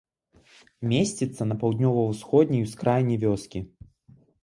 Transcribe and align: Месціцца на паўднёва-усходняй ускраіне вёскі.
Месціцца 0.93 1.47
на 1.51 1.55
паўднёва-усходняй 1.65 2.67
ускраіне 2.71 3.15
вёскі. 3.29 3.59